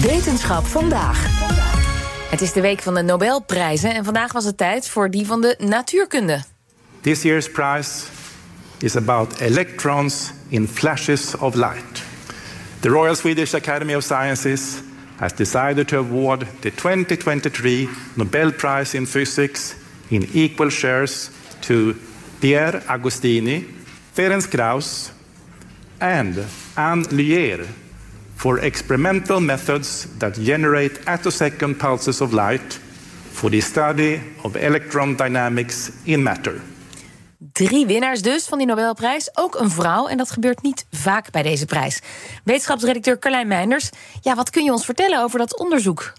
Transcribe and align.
Wetenschap 0.00 0.64
vandaag. 0.64 1.26
Het 2.30 2.40
is 2.40 2.52
de 2.52 2.60
week 2.60 2.82
van 2.82 2.94
de 2.94 3.02
Nobelprijzen 3.02 3.94
en 3.94 4.04
vandaag 4.04 4.32
was 4.32 4.44
het 4.44 4.56
tijd 4.56 4.88
voor 4.88 5.10
die 5.10 5.26
van 5.26 5.40
de 5.40 5.56
natuurkunde. 5.58 6.42
This 7.00 7.22
year's 7.22 7.50
prize 7.50 7.90
is 8.78 8.96
about 8.96 9.40
electrons 9.40 10.32
in 10.48 10.68
flashes 10.68 11.36
of 11.36 11.54
light. 11.54 12.02
The 12.80 12.88
Royal 12.88 13.14
Swedish 13.14 13.54
Academy 13.54 13.94
of 13.94 14.02
Sciences 14.02 14.62
has 15.16 15.34
decided 15.34 15.88
to 15.88 15.98
award 15.98 16.40
the 16.60 16.74
2023 16.74 17.88
Nobel 18.14 18.52
Prize 18.52 18.96
in 18.96 19.06
Physics 19.06 19.74
in 20.08 20.28
equal 20.32 20.70
shares 20.70 21.30
to 21.60 21.94
Pierre 22.38 22.82
Agostini, 22.86 23.64
Ferenc 24.12 24.50
Krauss, 24.50 25.10
and 25.98 26.38
Anne 26.74 27.04
Lier 27.10 27.66
for 28.40 28.58
experimental 28.58 29.40
methods 29.40 30.06
that 30.16 30.34
generate 30.34 31.00
attosecond 31.04 31.76
pulses 31.76 32.20
of 32.20 32.32
light 32.32 32.80
for 33.32 33.50
the 33.50 33.60
study 33.60 34.20
of 34.42 34.56
electron 34.56 35.16
dynamics 35.16 35.90
in 36.04 36.22
matter. 36.22 36.60
Drie 37.52 37.86
winnaars 37.86 38.22
dus 38.22 38.44
van 38.46 38.58
die 38.58 38.66
Nobelprijs, 38.66 39.30
ook 39.34 39.54
een 39.54 39.70
vrouw. 39.70 40.06
En 40.06 40.16
dat 40.16 40.30
gebeurt 40.30 40.62
niet 40.62 40.86
vaak 40.90 41.30
bij 41.30 41.42
deze 41.42 41.66
prijs. 41.66 42.00
Wetenschapsredacteur 42.44 43.18
Carlijn 43.18 43.48
Meinders, 43.48 43.90
ja, 44.20 44.34
wat 44.34 44.50
kun 44.50 44.64
je 44.64 44.72
ons 44.72 44.84
vertellen 44.84 45.22
over 45.22 45.38
dat 45.38 45.58
onderzoek? 45.58 46.12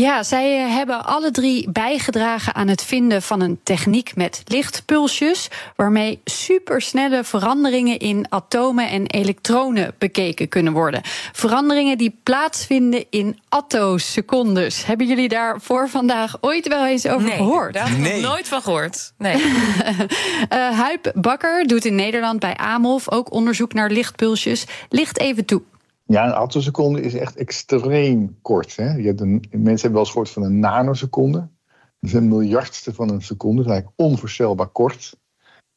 Ja, 0.00 0.22
zij 0.22 0.64
eh, 0.64 0.74
hebben 0.74 1.04
alle 1.04 1.30
drie 1.30 1.70
bijgedragen 1.70 2.54
aan 2.54 2.68
het 2.68 2.82
vinden 2.82 3.22
van 3.22 3.40
een 3.40 3.60
techniek 3.62 4.16
met 4.16 4.42
lichtpulsjes, 4.46 5.48
waarmee 5.76 6.20
supersnelle 6.24 7.24
veranderingen 7.24 7.98
in 7.98 8.26
atomen 8.28 8.88
en 8.88 9.06
elektronen 9.06 9.94
bekeken 9.98 10.48
kunnen 10.48 10.72
worden. 10.72 11.00
Veranderingen 11.32 11.98
die 11.98 12.18
plaatsvinden 12.22 13.04
in 13.10 13.38
attosecondes. 13.48 14.84
Hebben 14.84 15.06
jullie 15.06 15.28
daar 15.28 15.60
voor 15.60 15.88
vandaag 15.88 16.36
ooit 16.40 16.68
wel 16.68 16.86
eens 16.86 17.06
over 17.06 17.28
nee, 17.28 17.36
gehoord? 17.36 17.74
Daar 17.74 17.88
heb 17.88 18.06
ik 18.06 18.12
nog 18.12 18.30
nooit 18.30 18.48
van 18.48 18.62
gehoord. 18.62 19.12
Nee. 19.18 19.36
uh, 19.36 20.78
Huip 20.84 21.12
Bakker 21.14 21.66
doet 21.66 21.84
in 21.84 21.94
Nederland 21.94 22.40
bij 22.40 22.56
Amolf 22.56 23.10
ook 23.10 23.32
onderzoek 23.32 23.72
naar 23.72 23.90
lichtpulsjes. 23.90 24.64
Licht 24.88 25.18
even 25.18 25.44
toe. 25.44 25.62
Ja, 26.10 26.26
een 26.26 26.32
attoseconde 26.32 27.00
is 27.00 27.14
echt 27.14 27.36
extreem 27.36 28.38
kort. 28.42 28.76
Hè? 28.76 28.94
Je 28.94 29.06
hebt 29.06 29.20
een, 29.20 29.44
mensen 29.50 29.66
hebben 29.66 29.92
wel 29.92 30.00
eens 30.00 30.10
gehoord 30.10 30.30
van 30.30 30.42
een 30.42 30.58
nanoseconde. 30.58 31.38
Dat 31.68 32.10
is 32.10 32.12
een 32.12 32.28
miljardste 32.28 32.94
van 32.94 33.10
een 33.10 33.22
seconde. 33.22 33.56
Dat 33.56 33.66
is 33.66 33.72
eigenlijk 33.72 34.00
onvoorstelbaar 34.00 34.68
kort. 34.68 35.16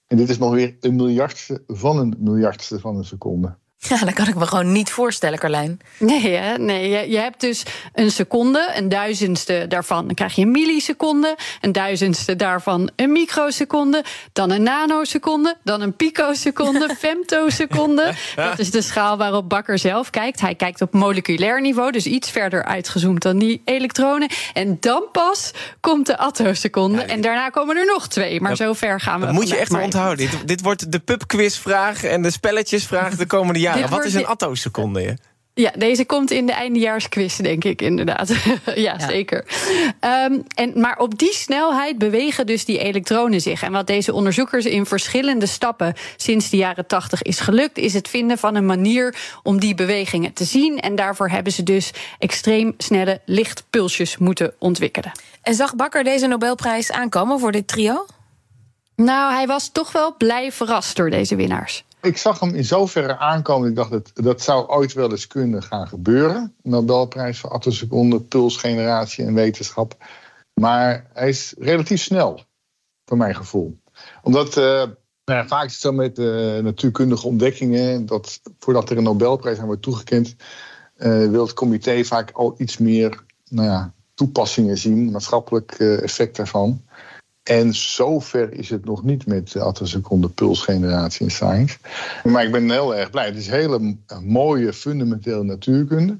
En 0.07 0.17
dit 0.17 0.29
is 0.29 0.37
nog 0.37 0.53
weer 0.53 0.77
een 0.79 0.95
miljardste 0.95 1.63
van 1.67 1.97
een 1.97 2.15
miljardste 2.19 2.79
van 2.79 2.97
een 2.97 3.05
seconde. 3.05 3.57
Ja, 3.89 3.97
dat 3.97 4.13
kan 4.13 4.27
ik 4.27 4.35
me 4.35 4.47
gewoon 4.47 4.71
niet 4.71 4.91
voorstellen, 4.91 5.39
Carlijn. 5.39 5.79
Nee, 5.97 6.35
hè? 6.35 6.57
nee 6.57 6.89
je, 6.89 7.09
je, 7.09 7.17
hebt 7.17 7.39
dus 7.41 7.63
een 7.93 8.11
seconde, 8.11 8.71
een 8.75 8.89
duizendste 8.89 9.65
daarvan 9.67 10.05
dan 10.05 10.15
krijg 10.15 10.35
je 10.35 10.41
een 10.41 10.51
milliseconde, 10.51 11.37
een 11.61 11.71
duizendste 11.71 12.35
daarvan 12.35 12.89
een 12.95 13.11
microseconde, 13.11 14.03
dan 14.33 14.51
een 14.51 14.63
nanoseconde, 14.63 15.57
dan 15.63 15.81
een 15.81 15.95
picoseconde, 15.95 16.95
femtoseconde. 16.99 18.13
Dat 18.35 18.59
is 18.59 18.71
de 18.71 18.81
schaal 18.81 19.17
waarop 19.17 19.49
Bakker 19.49 19.79
zelf 19.79 20.09
kijkt. 20.09 20.41
Hij 20.41 20.55
kijkt 20.55 20.81
op 20.81 20.93
moleculair 20.93 21.61
niveau, 21.61 21.91
dus 21.91 22.05
iets 22.05 22.29
verder 22.29 22.63
uitgezoomd 22.63 23.21
dan 23.21 23.37
die 23.37 23.61
elektronen. 23.65 24.29
En 24.53 24.77
dan 24.79 25.03
pas 25.11 25.51
komt 25.79 26.05
de 26.05 26.17
attoseconde. 26.17 27.01
en 27.01 27.21
daarna 27.21 27.49
komen 27.49 27.77
er 27.77 27.85
nog 27.85 28.07
twee, 28.07 28.41
maar 28.41 28.55
zo 28.55 28.73
ver 28.73 28.99
gaan 28.99 29.19
we. 29.19 29.25
Dat 29.25 29.35
moet 29.35 29.49
je 29.49 29.57
echt 29.57 29.73
onthouden. 29.73 30.29
Dit, 30.29 30.47
dit 30.47 30.61
wordt 30.61 30.91
de 30.91 30.99
pubquizvraag 30.99 32.03
en 32.03 32.21
de 32.21 32.31
spelletjesvraag 32.31 33.15
de 33.15 33.25
komende 33.25 33.59
jaren. 33.59 33.72
Ja, 33.79 33.87
wat 33.87 34.05
is 34.05 34.13
een 34.13 34.25
attoseconde? 34.25 35.17
Ja, 35.55 35.71
deze 35.77 36.05
komt 36.05 36.31
in 36.31 36.45
de 36.45 36.51
eindejaarsquiz, 36.51 37.37
denk 37.37 37.63
ik, 37.63 37.81
inderdaad. 37.81 38.29
ja, 38.65 38.73
ja, 38.75 38.99
zeker. 38.99 39.45
Um, 40.01 40.43
en, 40.55 40.79
maar 40.79 40.97
op 40.97 41.19
die 41.19 41.33
snelheid 41.33 41.97
bewegen 41.97 42.45
dus 42.45 42.65
die 42.65 42.77
elektronen 42.77 43.41
zich. 43.41 43.63
En 43.63 43.71
wat 43.71 43.87
deze 43.87 44.13
onderzoekers 44.13 44.65
in 44.65 44.85
verschillende 44.85 45.45
stappen 45.45 45.93
sinds 46.17 46.49
de 46.49 46.57
jaren 46.57 46.87
80 46.87 47.21
is 47.21 47.39
gelukt, 47.39 47.77
is 47.77 47.93
het 47.93 48.07
vinden 48.07 48.37
van 48.37 48.55
een 48.55 48.65
manier 48.65 49.15
om 49.43 49.59
die 49.59 49.75
bewegingen 49.75 50.33
te 50.33 50.43
zien. 50.43 50.79
En 50.79 50.95
daarvoor 50.95 51.29
hebben 51.29 51.53
ze 51.53 51.63
dus 51.63 51.91
extreem 52.19 52.73
snelle 52.77 53.21
lichtpulsjes 53.25 54.17
moeten 54.17 54.53
ontwikkelen. 54.59 55.11
En 55.41 55.55
zag 55.55 55.75
Bakker 55.75 56.03
deze 56.03 56.27
Nobelprijs 56.27 56.91
aankomen 56.91 57.39
voor 57.39 57.51
dit 57.51 57.67
trio? 57.67 58.05
Nou, 58.95 59.33
hij 59.33 59.47
was 59.47 59.69
toch 59.71 59.91
wel 59.91 60.15
blij 60.17 60.51
verrast 60.51 60.95
door 60.95 61.09
deze 61.09 61.35
winnaars 61.35 61.83
ik 62.03 62.17
zag 62.17 62.39
hem 62.39 62.55
in 62.55 62.65
zoverre 62.65 63.17
aankomen. 63.17 63.69
Ik 63.69 63.75
dacht 63.75 63.91
dat 63.91 64.11
dat 64.13 64.41
zou 64.41 64.67
ooit 64.67 64.93
wel 64.93 65.11
eens 65.11 65.27
kunnen 65.27 65.63
gaan 65.63 65.87
gebeuren. 65.87 66.55
Nobelprijs 66.61 67.39
voor 67.39 67.49
attoseconde, 67.49 68.21
pulsgeneratie 68.21 69.25
en 69.25 69.33
wetenschap. 69.33 69.95
Maar 70.53 71.09
hij 71.13 71.29
is 71.29 71.53
relatief 71.57 72.01
snel, 72.01 72.41
voor 73.05 73.17
mijn 73.17 73.35
gevoel. 73.35 73.79
Omdat 74.21 74.57
uh, 74.57 74.63
nou 74.63 75.39
ja, 75.39 75.47
vaak 75.47 75.65
is 75.65 75.71
het 75.71 75.81
zo 75.81 75.91
met 75.91 76.19
uh, 76.19 76.57
natuurkundige 76.57 77.27
ontdekkingen. 77.27 78.05
dat 78.05 78.41
voordat 78.59 78.89
er 78.89 78.97
een 78.97 79.03
Nobelprijs 79.03 79.59
aan 79.59 79.65
wordt 79.65 79.81
toegekend. 79.81 80.35
Uh, 80.97 81.29
wil 81.29 81.43
het 81.43 81.53
comité 81.53 82.03
vaak 82.03 82.31
al 82.31 82.55
iets 82.57 82.77
meer 82.77 83.23
nou 83.49 83.67
ja, 83.67 83.93
toepassingen 84.13 84.77
zien, 84.77 85.11
maatschappelijk 85.11 85.71
effect 85.79 86.35
daarvan. 86.35 86.83
En 87.43 87.73
zover 87.73 88.53
is 88.53 88.69
het 88.69 88.85
nog 88.85 89.03
niet 89.03 89.25
met 89.25 89.51
de 89.51 89.59
attoseconde 89.59 90.29
pulsgeneratie 90.29 91.25
in 91.25 91.31
science. 91.31 91.77
Maar 92.23 92.43
ik 92.43 92.51
ben 92.51 92.69
heel 92.69 92.95
erg 92.95 93.09
blij. 93.09 93.25
Het 93.25 93.35
is 93.35 93.47
hele 93.47 93.97
mooie, 94.21 94.73
fundamentele 94.73 95.43
natuurkunde. 95.43 96.19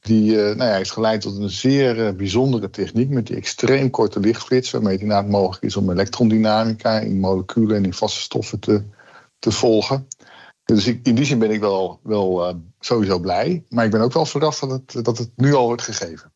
Die 0.00 0.30
uh, 0.30 0.42
nou 0.42 0.70
ja, 0.70 0.74
heeft 0.74 0.90
geleid 0.90 1.20
tot 1.20 1.38
een 1.38 1.50
zeer 1.50 1.98
uh, 1.98 2.10
bijzondere 2.10 2.70
techniek 2.70 3.08
met 3.08 3.26
die 3.26 3.36
extreem 3.36 3.90
korte 3.90 4.20
lichtflits, 4.20 4.70
waarmee 4.70 4.92
het 4.92 5.00
inderdaad 5.00 5.28
mogelijk 5.28 5.64
is 5.64 5.76
om 5.76 5.90
elektrondynamica 5.90 6.98
in 6.98 7.18
moleculen 7.18 7.76
en 7.76 7.84
in 7.84 7.94
vaste 7.94 8.20
stoffen 8.20 8.58
te, 8.58 8.82
te 9.38 9.52
volgen. 9.52 10.08
Dus 10.64 10.86
ik, 10.86 11.06
in 11.06 11.14
die 11.14 11.24
zin 11.24 11.38
ben 11.38 11.50
ik 11.50 11.60
wel, 11.60 12.00
wel 12.02 12.48
uh, 12.48 12.54
sowieso 12.80 13.18
blij. 13.18 13.64
Maar 13.68 13.84
ik 13.84 13.90
ben 13.90 14.00
ook 14.00 14.12
wel 14.12 14.26
verrast 14.26 14.60
dat 14.60 14.70
het, 14.70 15.04
dat 15.04 15.18
het 15.18 15.30
nu 15.36 15.54
al 15.54 15.66
wordt 15.66 15.82
gegeven. 15.82 16.32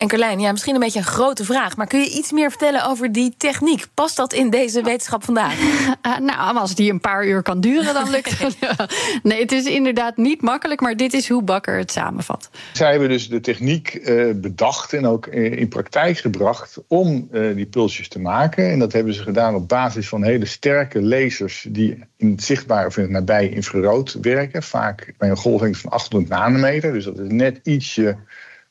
En 0.00 0.08
Carlijn, 0.08 0.40
ja, 0.40 0.50
misschien 0.50 0.74
een 0.74 0.80
beetje 0.80 0.98
een 0.98 1.04
grote 1.04 1.44
vraag, 1.44 1.76
maar 1.76 1.86
kun 1.86 2.00
je 2.00 2.10
iets 2.10 2.32
meer 2.32 2.50
vertellen 2.50 2.86
over 2.86 3.12
die 3.12 3.34
techniek? 3.36 3.86
Past 3.94 4.16
dat 4.16 4.32
in 4.32 4.50
deze 4.50 4.82
wetenschap 4.82 5.24
vandaag? 5.24 5.58
Uh, 5.58 6.18
nou, 6.30 6.56
als 6.56 6.74
die 6.74 6.90
een 6.90 7.00
paar 7.00 7.26
uur 7.26 7.42
kan 7.42 7.60
duren, 7.60 7.94
dan 7.94 8.10
lukt 8.10 8.38
het. 8.38 8.56
nee, 9.22 9.40
het 9.40 9.52
is 9.52 9.64
inderdaad 9.64 10.16
niet 10.16 10.42
makkelijk, 10.42 10.80
maar 10.80 10.96
dit 10.96 11.12
is 11.12 11.28
hoe 11.28 11.42
Bakker 11.42 11.78
het 11.78 11.92
samenvat. 11.92 12.50
Zij 12.72 12.90
hebben 12.90 13.08
dus 13.08 13.28
de 13.28 13.40
techniek 13.40 13.94
uh, 13.94 14.34
bedacht 14.34 14.92
en 14.92 15.06
ook 15.06 15.26
in 15.26 15.68
praktijk 15.68 16.18
gebracht 16.18 16.78
om 16.88 17.28
uh, 17.32 17.54
die 17.54 17.66
pulsjes 17.66 18.08
te 18.08 18.20
maken. 18.20 18.70
En 18.70 18.78
dat 18.78 18.92
hebben 18.92 19.14
ze 19.14 19.22
gedaan 19.22 19.54
op 19.54 19.68
basis 19.68 20.08
van 20.08 20.22
hele 20.22 20.46
sterke 20.46 21.02
lasers 21.02 21.66
die 21.68 22.04
in 22.16 22.30
het 22.30 22.42
zichtbaar 22.42 22.86
of 22.86 22.96
in 22.96 23.02
het 23.02 23.12
nabij 23.12 23.48
infrarood 23.48 24.18
werken. 24.20 24.62
Vaak 24.62 25.14
bij 25.18 25.30
een 25.30 25.36
golflengte 25.36 25.78
van 25.78 25.90
800 25.90 26.32
nanometer, 26.32 26.92
dus 26.92 27.04
dat 27.04 27.18
is 27.18 27.30
net 27.30 27.60
ietsje 27.62 28.16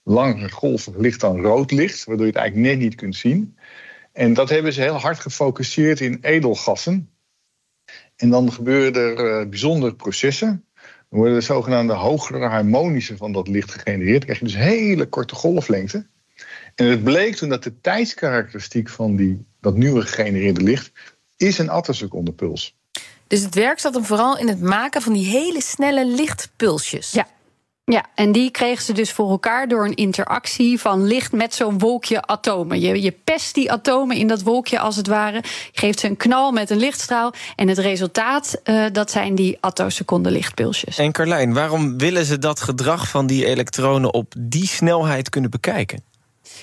langere 0.10 0.52
golven 0.52 0.94
licht 0.98 1.20
dan 1.20 1.42
rood 1.42 1.72
licht, 1.72 2.04
waardoor 2.04 2.26
je 2.26 2.32
het 2.32 2.42
eigenlijk 2.42 2.70
net 2.70 2.80
niet 2.80 2.96
kunt 2.96 3.16
zien. 3.16 3.58
En 4.12 4.34
dat 4.34 4.50
hebben 4.50 4.74
ze 4.74 4.82
heel 4.82 5.00
hard 5.00 5.20
gefocust 5.20 5.78
in 5.78 6.18
edelgassen. 6.22 7.10
En 8.16 8.30
dan 8.30 8.52
gebeuren 8.52 8.94
er 8.94 9.42
uh, 9.42 9.50
bijzondere 9.50 9.96
processen. 9.96 10.66
Dan 11.10 11.20
worden 11.20 11.34
de 11.34 11.42
zogenaamde 11.42 11.94
hogere 11.94 12.48
harmonische 12.48 13.18
van 13.18 13.32
dat 13.32 13.48
licht 13.48 13.72
gegenereerd. 13.72 14.18
Dan 14.18 14.36
krijg 14.36 14.40
je 14.40 14.46
dus 14.46 14.56
hele 14.56 15.06
korte 15.06 15.36
golflengte. 15.36 16.08
En 16.76 16.86
het 16.86 17.04
bleek 17.04 17.36
toen 17.36 17.50
dat 17.50 17.64
de 17.64 17.82
tijdskarakteristiek 17.82 18.90
van 18.90 19.16
die, 19.16 19.46
dat 19.62 19.76
nieuwe 19.76 20.02
gegenereerde 20.02 20.62
licht 20.64 20.92
is 21.38 21.58
een 21.58 21.70
attosecondepuls. 21.70 22.78
Dus 23.28 23.42
het 23.42 23.56
werk 23.56 23.80
zat 23.80 23.94
hem 23.94 24.06
vooral 24.06 24.38
in 24.38 24.48
het 24.48 24.62
maken 24.62 25.02
van 25.02 25.14
die 25.14 25.26
hele 25.26 25.62
snelle 25.62 26.06
lichtpulsjes. 26.06 27.12
Ja, 27.12 27.28
ja, 27.90 28.06
en 28.16 28.32
die 28.32 28.52
kregen 28.52 28.84
ze 28.84 28.94
dus 28.94 29.12
voor 29.12 29.30
elkaar 29.30 29.68
door 29.68 29.86
een 29.86 29.96
interactie 29.96 30.80
van 30.80 31.04
licht 31.04 31.32
met 31.32 31.54
zo'n 31.54 31.80
wolkje 31.80 32.22
atomen. 32.22 32.80
Je, 32.80 33.02
je 33.02 33.12
pest 33.12 33.56
die 33.56 33.72
atomen 33.72 34.18
in 34.18 34.28
dat 34.28 34.42
wolkje 34.42 34.80
als 34.80 34.96
het 34.96 35.08
ware, 35.08 35.44
je 35.72 35.80
geeft 35.80 36.00
ze 36.00 36.08
een 36.08 36.18
knal 36.18 36.52
met 36.52 36.70
een 36.70 36.78
lichtstraal 36.78 37.34
en 37.56 37.68
het 37.68 37.78
resultaat 37.78 38.62
uh, 38.64 38.86
dat 38.92 39.12
zijn 39.12 39.36
die 39.36 39.58
attoseconde 39.60 40.32
lichtpulsjes. 40.32 40.98
En 40.98 41.12
Carlijn, 41.12 41.54
waarom 41.54 41.98
willen 41.98 42.26
ze 42.26 42.38
dat 42.38 42.62
gedrag 42.62 43.10
van 43.10 43.28
die 43.28 43.46
elektronen 43.46 44.14
op 44.14 44.34
die 44.38 44.68
snelheid 44.68 45.30
kunnen 45.30 45.50
bekijken? 45.50 46.04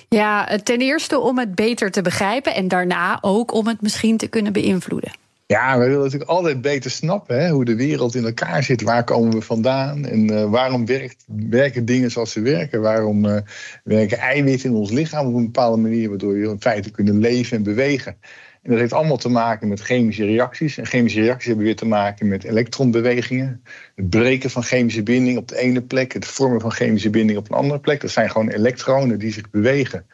Ja, 0.08 0.58
ten 0.62 0.78
eerste 0.78 1.18
om 1.18 1.38
het 1.38 1.54
beter 1.54 1.90
te 1.90 2.02
begrijpen 2.02 2.54
en 2.54 2.68
daarna 2.68 3.18
ook 3.20 3.52
om 3.52 3.66
het 3.66 3.80
misschien 3.80 4.16
te 4.16 4.26
kunnen 4.26 4.52
beïnvloeden. 4.52 5.12
Ja, 5.48 5.78
we 5.78 5.84
willen 5.84 6.02
natuurlijk 6.02 6.30
altijd 6.30 6.60
beter 6.60 6.90
snappen 6.90 7.40
hè, 7.40 7.50
hoe 7.50 7.64
de 7.64 7.76
wereld 7.76 8.14
in 8.14 8.24
elkaar 8.24 8.62
zit. 8.62 8.82
Waar 8.82 9.04
komen 9.04 9.32
we 9.32 9.40
vandaan? 9.40 10.06
En 10.06 10.32
uh, 10.32 10.50
waarom 10.50 10.86
werken 11.26 11.84
dingen 11.84 12.10
zoals 12.10 12.32
ze 12.32 12.40
werken? 12.40 12.80
Waarom 12.80 13.24
uh, 13.24 13.36
werken 13.84 14.18
eiwitten 14.18 14.70
in 14.70 14.76
ons 14.76 14.90
lichaam 14.90 15.26
op 15.26 15.34
een 15.34 15.44
bepaalde 15.44 15.76
manier, 15.82 16.08
waardoor 16.08 16.38
je 16.38 16.48
in 16.48 16.60
feite 16.60 16.90
kunnen 16.90 17.18
leven 17.18 17.56
en 17.56 17.62
bewegen? 17.62 18.16
En 18.62 18.70
dat 18.70 18.80
heeft 18.80 18.92
allemaal 18.92 19.16
te 19.16 19.28
maken 19.28 19.68
met 19.68 19.80
chemische 19.80 20.24
reacties. 20.24 20.78
En 20.78 20.86
chemische 20.86 21.20
reacties 21.20 21.46
hebben 21.46 21.64
weer 21.64 21.76
te 21.76 21.86
maken 21.86 22.28
met 22.28 22.44
elektronbewegingen. 22.44 23.62
Het 23.94 24.10
breken 24.10 24.50
van 24.50 24.62
chemische 24.62 25.02
binding 25.02 25.38
op 25.38 25.48
de 25.48 25.58
ene 25.58 25.82
plek, 25.82 26.12
het 26.12 26.26
vormen 26.26 26.60
van 26.60 26.72
chemische 26.72 27.10
binding 27.10 27.38
op 27.38 27.50
een 27.50 27.56
andere 27.56 27.80
plek. 27.80 28.00
Dat 28.00 28.10
zijn 28.10 28.30
gewoon 28.30 28.48
elektronen 28.48 29.18
die 29.18 29.32
zich 29.32 29.50
bewegen. 29.50 30.06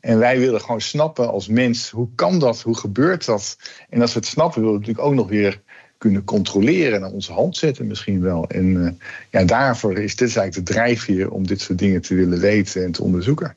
En 0.00 0.18
wij 0.18 0.38
willen 0.38 0.60
gewoon 0.60 0.80
snappen 0.80 1.30
als 1.30 1.48
mens, 1.48 1.90
hoe 1.90 2.08
kan 2.14 2.38
dat? 2.38 2.62
Hoe 2.62 2.76
gebeurt 2.76 3.24
dat? 3.24 3.56
En 3.90 4.00
als 4.00 4.12
we 4.12 4.18
het 4.18 4.28
snappen, 4.28 4.60
willen 4.60 4.74
we 4.74 4.80
natuurlijk 4.80 5.08
ook 5.08 5.14
nog 5.14 5.28
weer 5.28 5.60
kunnen 5.98 6.24
controleren 6.24 6.94
en 6.94 7.04
aan 7.04 7.12
onze 7.12 7.32
hand 7.32 7.56
zetten 7.56 7.86
misschien 7.86 8.20
wel. 8.20 8.48
En 8.48 8.64
uh, 8.64 8.90
ja, 9.30 9.44
daarvoor 9.44 9.98
is 9.98 10.16
dit 10.16 10.36
eigenlijk 10.36 10.66
de 10.66 10.74
drijfveer 10.74 11.30
om 11.30 11.46
dit 11.46 11.60
soort 11.60 11.78
dingen 11.78 12.02
te 12.02 12.14
willen 12.14 12.38
weten 12.38 12.84
en 12.84 12.92
te 12.92 13.02
onderzoeken. 13.02 13.56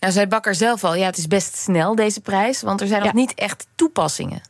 Nou, 0.00 0.12
zei 0.12 0.26
Bakker 0.26 0.54
zelf 0.54 0.84
al, 0.84 0.94
ja, 0.94 1.06
het 1.06 1.18
is 1.18 1.26
best 1.26 1.56
snel 1.56 1.94
deze 1.94 2.20
prijs, 2.20 2.62
want 2.62 2.80
er 2.80 2.86
zijn 2.86 3.02
nog 3.02 3.12
niet 3.12 3.34
echt 3.34 3.66
toepassingen. 3.74 4.40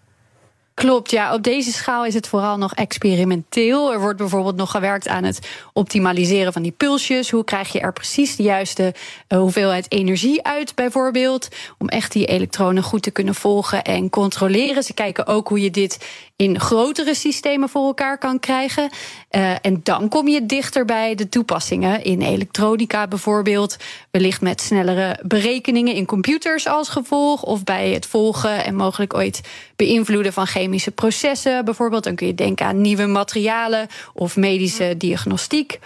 Klopt, 0.74 1.10
ja. 1.10 1.34
Op 1.34 1.42
deze 1.42 1.72
schaal 1.72 2.04
is 2.04 2.14
het 2.14 2.28
vooral 2.28 2.58
nog 2.58 2.74
experimenteel. 2.74 3.92
Er 3.92 4.00
wordt 4.00 4.18
bijvoorbeeld 4.18 4.56
nog 4.56 4.70
gewerkt 4.70 5.08
aan 5.08 5.24
het 5.24 5.48
optimaliseren 5.72 6.52
van 6.52 6.62
die 6.62 6.72
pulsjes. 6.72 7.30
Hoe 7.30 7.44
krijg 7.44 7.72
je 7.72 7.80
er 7.80 7.92
precies 7.92 8.36
de 8.36 8.42
juiste 8.42 8.94
uh, 9.28 9.38
hoeveelheid 9.38 9.92
energie 9.92 10.42
uit, 10.42 10.74
bijvoorbeeld? 10.74 11.48
Om 11.78 11.88
echt 11.88 12.12
die 12.12 12.26
elektronen 12.26 12.82
goed 12.82 13.02
te 13.02 13.10
kunnen 13.10 13.34
volgen 13.34 13.82
en 13.82 14.10
controleren. 14.10 14.82
Ze 14.82 14.94
kijken 14.94 15.26
ook 15.26 15.48
hoe 15.48 15.60
je 15.60 15.70
dit 15.70 15.98
in 16.36 16.60
grotere 16.60 17.14
systemen 17.14 17.68
voor 17.68 17.86
elkaar 17.86 18.18
kan 18.18 18.40
krijgen. 18.40 18.90
Uh, 19.30 19.50
en 19.62 19.80
dan 19.82 20.08
kom 20.08 20.28
je 20.28 20.46
dichter 20.46 20.84
bij 20.84 21.14
de 21.14 21.28
toepassingen 21.28 22.04
in 22.04 22.22
elektronica 22.22 23.06
bijvoorbeeld. 23.06 23.76
Wellicht 24.10 24.40
met 24.40 24.60
snellere 24.60 25.18
berekeningen 25.22 25.94
in 25.94 26.06
computers 26.06 26.66
als 26.66 26.88
gevolg. 26.88 27.42
Of 27.42 27.64
bij 27.64 27.90
het 27.90 28.06
volgen 28.06 28.64
en 28.64 28.74
mogelijk 28.74 29.14
ooit 29.14 29.40
beïnvloeden 29.76 30.32
van 30.32 30.46
chemische 30.64 30.90
processen. 30.90 31.64
Bijvoorbeeld, 31.64 32.04
dan 32.04 32.14
kun 32.14 32.26
je 32.26 32.34
denken 32.34 32.66
aan 32.66 32.80
nieuwe 32.80 33.06
materialen 33.06 33.88
of 34.14 34.36
medische 34.36 34.94
diagnostiek. 34.98 35.78